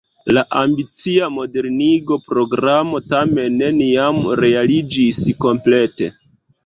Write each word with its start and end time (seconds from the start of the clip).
La 0.35 0.43
ambicia 0.59 1.27
modernigo-programo 1.33 3.01
tamen 3.13 3.61
neniam 3.65 4.23
realiĝis 4.41 5.21
komplete. 5.47 6.11